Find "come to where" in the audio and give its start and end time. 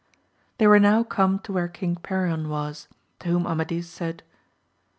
1.03-1.67